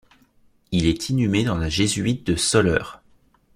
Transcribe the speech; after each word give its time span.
Il 0.71 0.87
est 0.87 1.09
inhumé 1.09 1.43
dans 1.43 1.59
la 1.59 1.69
jésuite 1.69 2.25
de 2.25 2.35
Soleure. 2.35 3.03